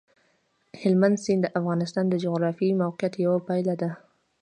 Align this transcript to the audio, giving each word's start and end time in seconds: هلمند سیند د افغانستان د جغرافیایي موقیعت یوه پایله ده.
هلمند 0.81 1.17
سیند 1.23 1.41
د 1.51 1.53
افغانستان 1.59 2.05
د 2.09 2.13
جغرافیایي 2.23 2.79
موقیعت 2.83 3.13
یوه 3.25 3.39
پایله 3.47 3.73
ده. 3.81 3.89